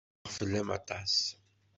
Xaqeɣ 0.23 0.31
fell-am 0.37 0.69
aṭas. 0.79 1.15